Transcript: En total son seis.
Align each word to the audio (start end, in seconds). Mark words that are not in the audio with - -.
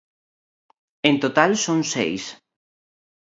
En 1.09 1.15
total 1.25 1.51
son 1.65 1.79
seis. 1.93 2.23